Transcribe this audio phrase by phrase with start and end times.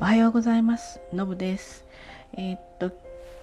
[0.00, 1.00] おはようございます。
[1.12, 1.84] のぶです。
[2.34, 2.92] えー、っと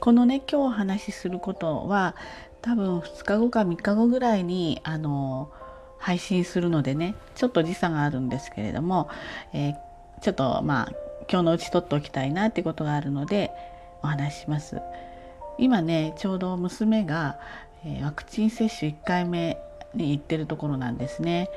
[0.00, 2.16] このね今日お話しすることは
[2.62, 5.52] 多分2日後か3日後ぐらいにあの
[5.98, 9.10] 配信するのでねちょっと時差があるんですけれども、
[9.52, 9.74] えー、
[10.22, 10.92] ちょっとまあ
[11.30, 13.50] 今日のうち取っておきたいなってことがあるので
[14.02, 14.80] お話しします。
[15.58, 17.38] 今ねちょうど娘が、
[17.84, 19.58] えー、ワクチン接種1回目
[19.94, 21.50] に行ってるところなんですね。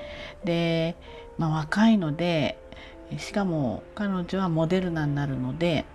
[0.44, 0.98] で、
[1.38, 2.58] まあ、若いので
[3.18, 5.86] しかも彼女はモデルナになるので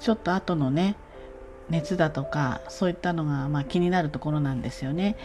[0.00, 0.96] ちょっと後のね
[1.68, 5.16] 熱だとかそういったのがま気になるところなんですよね。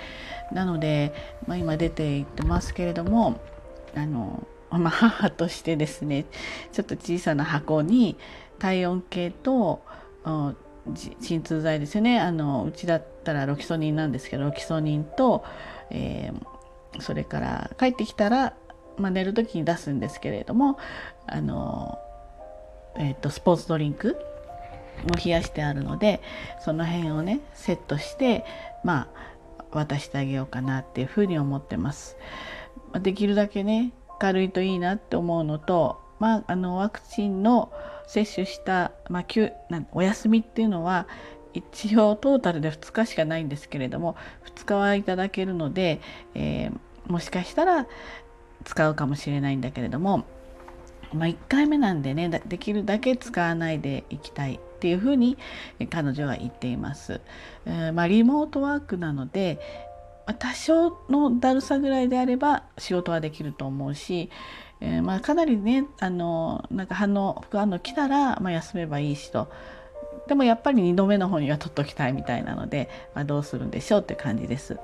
[0.51, 1.13] なので、
[1.47, 3.39] まあ、今出ていってますけれども
[3.95, 6.25] あの、まあ、母としてですね
[6.71, 8.17] ちょっと小さな箱に
[8.59, 9.81] 体温計と
[11.19, 15.43] 鎮痛剤ですよねあのうちだったらロキソニンなんですけどロキソニンと、
[15.89, 18.53] えー、それから帰ってきたら
[19.01, 20.77] まあ、寝る時に出すんですけれども
[21.27, 21.99] あの、
[22.97, 24.17] えーと、スポーツドリンク
[25.03, 26.21] も冷やしてあるので
[26.59, 28.45] その辺をねセットして
[28.83, 32.17] まあ渡してあげようかなっていうふうに思ってます。
[33.01, 37.71] できるだけね軽いといいなって思うのと、まあ、あのワクチンの
[38.05, 39.25] 接種した、まあ、
[39.93, 41.07] お休みっていうのは
[41.53, 44.15] 一応トータルで2日しかないんですけれども
[44.55, 46.01] 2日はいただけるので、
[46.35, 47.87] えー、もしかしたら
[48.65, 50.25] 使うかもしれないんだけれども、
[51.13, 55.37] まあ、1回目なんでねできるだけ使わないでいきたいっていうふうに
[55.89, 57.21] 彼女は言っています。
[57.65, 59.59] えー、まあ、リモートワークなので
[60.39, 64.29] 多少のだるさぐらいであれば仕事はできると思うし、
[64.79, 69.51] えー、まあ、かなりねあのなんか反応副反応来たら、まあ、休めばいいしと
[70.27, 74.77] でもやっぱり2度目の方には取っときたいみたいなので、まあ、どうするんでしょうって感じです。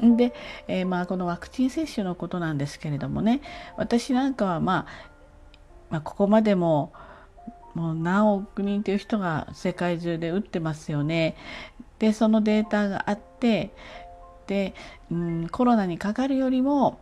[0.00, 0.32] で、
[0.68, 3.40] えー、まあこのワクチン接種のことなんですけれどもね
[3.76, 5.10] 私なんかは、まあ、
[5.90, 6.92] まあここまでも
[7.74, 11.36] もう何億人という人が世界中で打ってますよね。
[11.98, 13.72] でそのデータがあって
[14.46, 14.74] で、
[15.10, 17.00] うん、コロナにかかるよりも、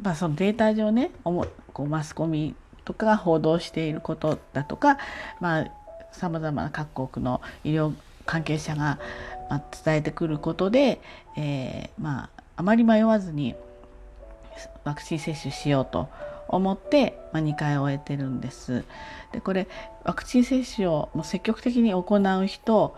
[0.00, 2.54] まあ、そのデータ上ねおもこうマスコミ
[2.84, 4.98] とかが報道していることだとか
[6.12, 7.92] さまざ、まな各国の医療
[8.24, 8.98] 関係者が
[9.48, 11.00] ま伝えてくることで、
[11.36, 13.54] えー、まあ、あまり迷わずに
[14.84, 16.08] ワクチン接種しようと
[16.48, 18.84] 思って、まあ、2回終えてるんです。
[19.32, 19.68] でこれ
[20.04, 22.02] ワクチン接種をもう積極的に行
[22.42, 22.96] う人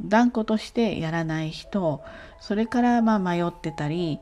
[0.00, 2.02] 断固としてやらない人
[2.40, 4.18] それからまあ迷ってたり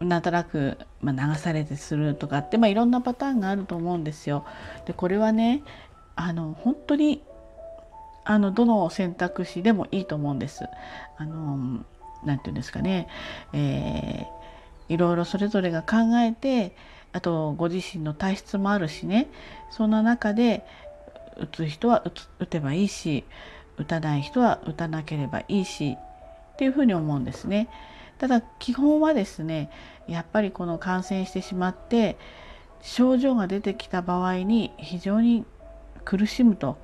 [0.00, 4.44] なんとなく流されてするとかって、まあ、いろんなパターンがあると思うんですよ。
[4.86, 5.62] でこれはね
[6.14, 7.22] あの本当に
[8.30, 10.66] あのどの選択肢でもいいと思うんです。
[11.16, 11.82] あの
[12.26, 13.08] 何て言うんですかね、
[13.54, 16.76] えー、いろいろそれぞれが考えて
[17.14, 19.28] あとご自身の体質もあるしね
[19.70, 20.66] そんな中で
[21.38, 22.04] 打つ人は
[22.38, 23.24] 打てばいいし
[23.78, 25.96] 打たない人は打たなければいいし
[26.52, 27.70] っていうふうに思うんですね。
[28.18, 29.70] ただ基本はですね
[30.06, 32.18] やっぱりこの感染してしまって
[32.82, 35.46] 症状が出てきた場合に非常に
[36.04, 36.76] 苦しむと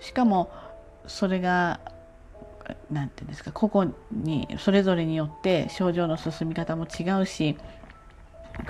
[0.00, 0.50] しかも
[1.06, 1.80] それが
[2.90, 7.56] 何て言うんですか個々にそれぞれによって症状の進み方も違うし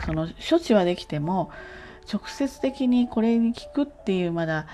[0.06, 1.50] その処置はできても
[2.12, 4.66] 直接的にこれに効くっていうまだ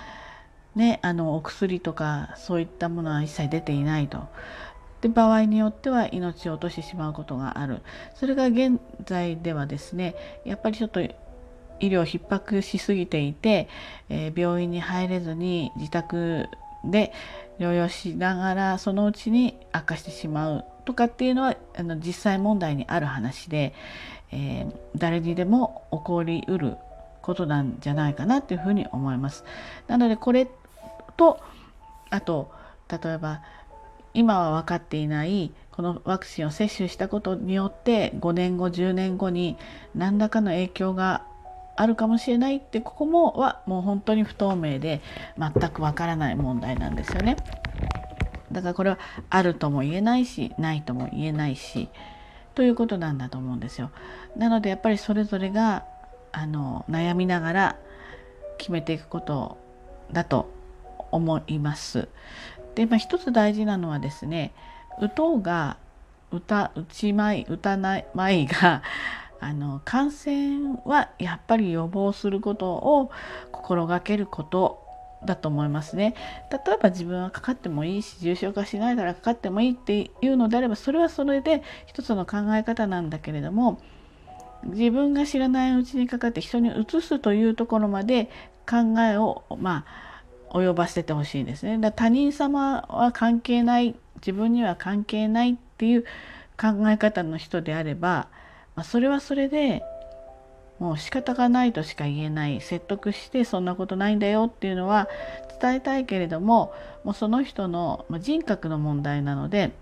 [0.75, 4.27] ねあのお薬とかそういったものは一切出ていないと。
[5.01, 7.81] で場合によっては命を落としてしまうことがある
[8.15, 11.13] それが現在ではですねやっぱりちょっと医
[11.79, 13.69] 療逼迫しすぎていて、
[14.09, 16.47] えー、病院に入れずに自宅
[16.83, 17.13] で
[17.59, 23.73] 療養しながらそのうちに悪化してしまうとかっていうのはあの実際問題にある話で、
[24.31, 26.77] えー、誰にでも起こりうる
[27.21, 29.43] ことなんじゃないかなっていうふうに思います。
[29.87, 30.47] なのでこれ
[31.17, 31.39] と
[32.09, 32.51] あと
[32.89, 33.41] 例えば
[34.13, 39.57] 今は分かっていないこのワクチンを接種したことによって5年後10年後に
[39.93, 41.23] 何らかの影響が
[41.79, 45.01] あるかもしれないってここもはもう本当に不透明で
[45.37, 47.37] 全くわからない問題なんですよね。
[48.51, 48.99] だからこれは
[49.29, 51.87] あるとも言えないしないとも言えないし
[52.53, 53.91] ということなんだと思うんですよ。
[54.35, 55.85] なのでやっぱりそれぞれが
[56.33, 57.75] あの悩みながら
[58.57, 59.57] 決めていくこと
[60.11, 60.51] だと
[61.11, 62.09] 思います。
[62.75, 64.51] で、まあ、一つ大事なのはですね
[64.99, 65.77] 打とうが
[66.29, 68.83] 打た打ちまい打たないまいが
[69.39, 73.11] あの感染はやっぱり予防することを
[73.51, 74.83] 心がけること
[75.25, 76.15] だと思いますね。
[76.51, 83.81] 例えば自分はかかってもいいし重症化しないからかかってもいいっていうのであればそれはそれで一つの考え方なんだけれども
[84.63, 88.29] 自分が知らないうちにかかって人にうつすというところまで
[88.69, 89.85] 考えをま
[90.51, 91.77] あ及ばせてほしいんですね。
[91.77, 96.03] だ他人様は関係ない自分には関係ないっていう
[96.59, 98.27] 考え方の人であれば、
[98.79, 99.83] まあ、それはそれで
[100.79, 105.09] もう仕方がないとしか言えない説得してそんなことないんだよっていうのは
[105.61, 106.73] 伝えたいけれども
[107.03, 109.73] もうその人の人格の問題なので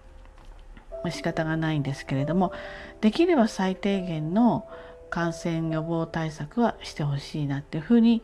[1.11, 2.51] 仕方がないんですけれども
[2.99, 4.67] できれば最低限の
[5.11, 8.23] 感染予防対策はしてほしいなっていうふうに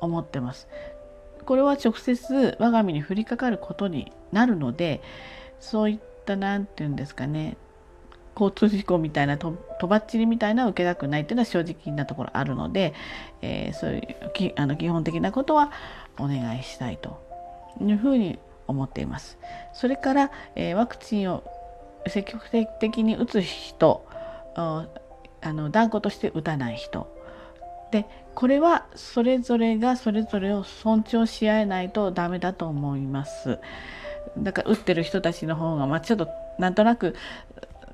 [0.00, 0.68] 思ってます。
[1.44, 5.02] これは直接我が身に降りかかることになるので
[5.60, 7.58] そういった何て言うんですかね
[8.34, 12.94] 交通事故みたいなとばっちりみたいな受けたくないっていうのは正直なところあるので、
[13.42, 15.70] えー、そういうきあの基本的なことは
[16.18, 17.20] お願いしたいと
[17.80, 19.38] いうふうに思っています。
[19.72, 21.44] それから、えー、ワクチンを
[22.06, 22.48] 積極
[22.80, 24.06] 的に打つ人
[24.56, 24.86] あ
[25.42, 27.12] の断固として打たない人
[27.90, 33.58] でこれはそれぞれがそれぞれを尊重し合えないとダメだと思います。
[34.38, 36.28] だから打ってる人たちの方が、まあ、ちょっと
[36.58, 37.14] なんとなく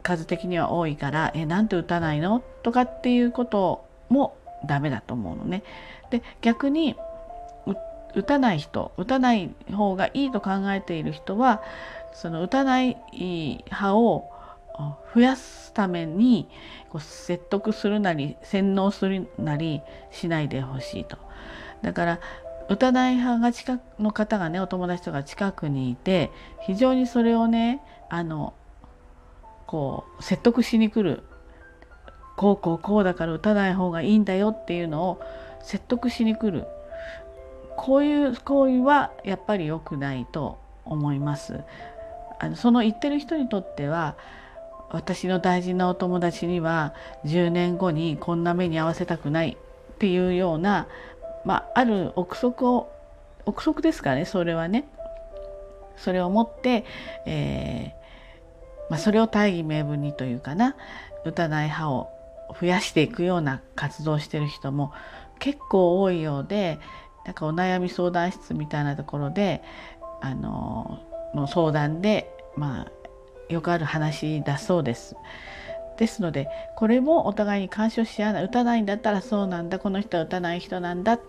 [0.03, 4.37] 数的には多いから「えなんて打たないの?」とかっていうことも
[4.67, 5.63] ダメだと思うのね。
[6.11, 6.97] で逆に
[8.15, 11.63] 打たない人打たない方がいいと考えている人は
[12.13, 14.31] その打たない派を
[15.15, 16.49] 増やすために
[16.89, 21.19] こう説得するなり洗脳するなりしないでほしいと。
[21.83, 22.21] だから
[22.69, 26.31] 打たない派が近くの方がねお友達とか近くにいて
[26.63, 28.55] 非常にそれをねあの
[29.71, 31.23] こう説得しに来る
[32.37, 35.21] こうこうこうだから打たない方がいいんだよっていうのを
[35.63, 36.67] 説得しに来る
[37.77, 41.61] こういう行為はやっぱり良くないと思います。
[42.41, 44.17] あのその言ってる人にとっては
[44.91, 46.93] 私の大事なお友達には
[47.25, 49.57] 10年後にこんな目に遭わせたくない
[49.95, 50.89] っていうような、
[51.45, 52.91] まあ、ある憶測を
[53.47, 54.89] 憶測ですかねそれはね
[55.97, 56.85] それを持って、
[57.27, 57.95] え
[58.91, 60.77] まあ、それを大義名分にというかな
[61.25, 62.11] 打たない派を
[62.61, 64.93] 増やしていくような活動をしてる人も
[65.39, 66.79] 結構多いようで
[67.25, 69.63] なんかお悩み相談室みたいなところで
[70.21, 71.01] あの
[71.35, 75.17] の相談でまあよくある話だそうです。
[75.97, 81.21] ですのでこれもお互いに干渉し合わない打たないんだったらそうなんだこの人は打たない人なんだ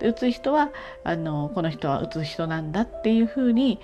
[0.00, 0.70] 打つ人は
[1.04, 3.78] あのこの人は打つ人なんだっていうふうに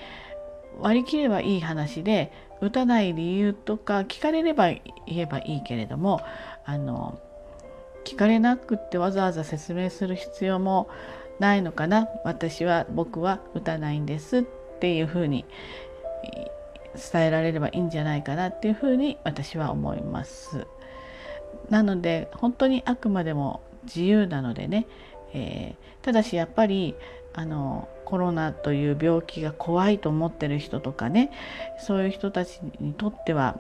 [0.81, 6.21] 割り切ればいい話で打たない理由とか聞かれれば言えばいいけれども
[6.65, 7.21] あの
[8.05, 10.89] 聞かれなくってわざわざ説明する必要も
[11.39, 12.09] ないのかな。
[12.25, 14.39] 私は僕は打たないんです。
[14.39, 15.45] っていうふうに
[17.13, 20.67] 伝えられればいいんじゃないかなっていうふうに私は思います。
[21.71, 24.87] なので本当にあくまでも自由なのでね、
[25.33, 26.95] えー、ただしやっぱり
[27.35, 31.31] あのコロナという病気が怖いと思ってる人とかね
[31.79, 33.59] そういう人たちにとっては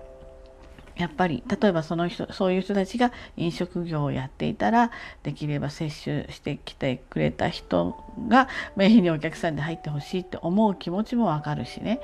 [0.96, 4.90] やっぱり例えばその人そういう人たちが飲食業をやっていたら
[5.22, 7.96] できれば接種してきてくれた人
[8.28, 12.00] がメインにお客さんで入ってほしいって思う気持ちもわかるしね。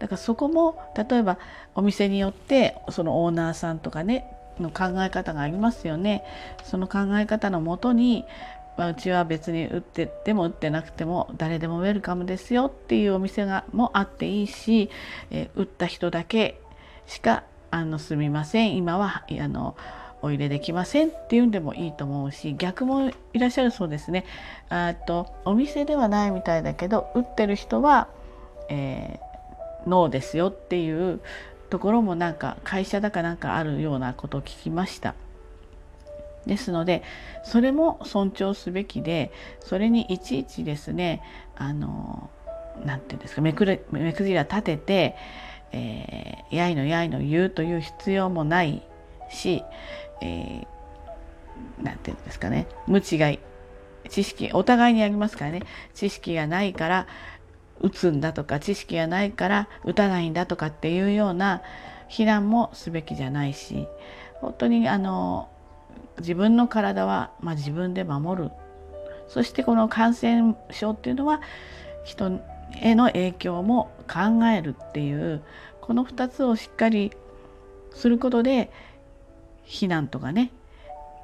[0.00, 1.38] だからそこも例えば
[1.74, 4.26] お店によってそのオーナーさんとかね
[4.58, 6.24] の考え方がありますよね。
[6.64, 8.24] その考え方のもとに
[8.76, 14.90] まあ、うちは別に打ってても打ってなくても誰でもウェルカムですよっていうお店がもあっていいし、
[15.30, 16.60] えー、打った人だけ
[17.06, 19.76] しかあのすみません今はあの
[20.22, 24.24] お入れできませんっていうんでもいいと思うし逆もいらっしゃるそうですね。
[24.68, 28.08] あとお店ではないみたいだけど打ってる人は、
[28.68, 31.20] えー、ノーですよっていう
[31.70, 35.14] ところもなんか会社だかなんかあるようなことを聞きました。
[36.46, 37.02] ですので
[37.44, 41.22] それも尊重すべきでそれにいちいちですね
[41.56, 42.30] あの
[42.84, 45.16] 何て言うんですか目くじら立てて、
[45.72, 48.82] えー、やいのやいの言うという必要もない
[49.30, 49.62] し
[50.20, 53.32] 何、えー、て言うんですかね無知が
[54.08, 55.62] 知識お互いにありますからね
[55.94, 57.06] 知識がないから
[57.80, 61.62] 打つんだとか知識がないから打たないんだとかっていうような
[62.08, 63.86] 非難もすべきじゃないし
[64.40, 65.48] 本当にあの
[66.22, 68.50] 自分の体は、まあ、自分で守る。
[69.28, 71.40] そしてこの感染症っていうのは
[72.04, 72.40] 人
[72.72, 75.42] への影響も考えるっていう
[75.80, 77.12] この2つをしっかり
[77.92, 78.70] することで
[79.64, 80.50] 避難とかね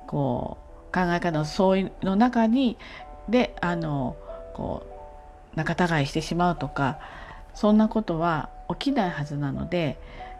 [0.06, 0.58] こ
[0.90, 2.78] う考え方の相違の中に
[3.28, 4.16] であの
[4.54, 4.86] こ
[5.54, 6.98] う仲違いしてしまうとか
[7.54, 9.98] そんなことは起きないはずなので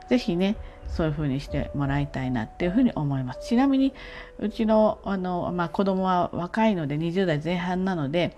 [0.09, 0.57] 是非ね
[0.89, 3.41] そういうふうにしてもらいたいなっていうふうに思います。
[3.47, 3.95] ちなみに
[4.39, 8.37] うちのあの、まあ、子供は若いので20代前半なので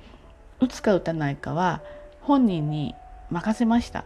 [0.61, 1.80] 打つか打たないかは
[2.21, 2.95] 本人に
[3.30, 4.04] 任せました。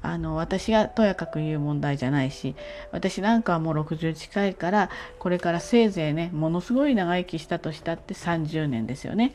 [0.00, 2.54] あの私がとやかく言う問題じゃないし
[2.92, 9.34] 私なんかはもう60近いからこれからせいぜいねものすごい長生きしたとしたって30年ですよね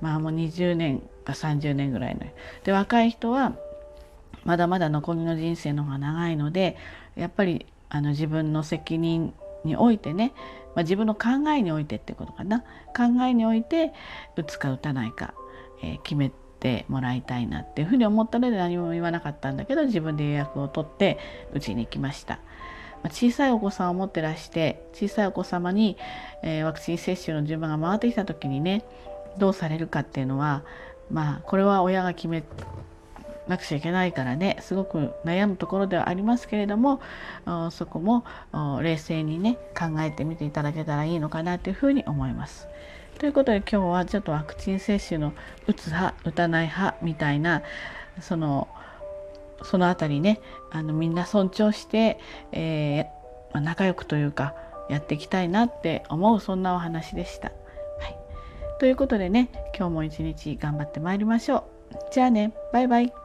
[0.00, 2.20] まあもう20年か30年ぐらいの。
[2.62, 3.56] で若い人は
[4.44, 6.76] まだまだ残りの人生の方が長いので
[7.16, 9.32] やっぱりあの自分の責任
[9.64, 10.32] においてね、
[10.74, 12.62] まあ、自分の考えにおいてってことかな
[12.94, 13.92] 考えにおいて
[14.36, 15.32] 打つか打たないか、
[15.80, 21.20] えー、決めてもらいたいなっていうふうに思ったので何も言わなかったんだけど自分で予約を取って
[21.54, 22.40] うちに行きました。
[23.10, 25.98] 小さいお子さんを持ってらして小さいお子様に、
[26.42, 28.82] えー、ワクチン接種の順番が回ってきた時にね
[29.36, 30.64] どうされるかっていうのは
[31.10, 32.42] まあこれは親が決め
[33.48, 37.00] なくちゃいけないからねすごく悩むところではありますけれども
[37.70, 38.24] そこも
[38.80, 42.68] 冷静にね考えてみていただけたらいいのかなというふうに思います。
[43.18, 45.32] ということで今日はちょっとワクチン接種の
[45.68, 47.62] 打つ派打たない派みたいな
[48.20, 48.68] その
[49.62, 52.18] その辺りねあのみんな尊重して、
[52.52, 54.54] えー、仲良くというか
[54.90, 57.48] やっていきたいなって思うそんなお話でした。
[57.48, 57.54] は
[58.08, 58.18] い、
[58.78, 59.48] ということでね
[59.78, 61.64] 今日も一日頑張ってまいりましょう。
[62.12, 63.23] じゃあねバイバイ。